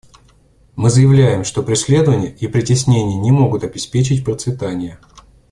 [0.75, 4.97] Мы заявляем, что преследование и притеснение не могут обеспечить процветание.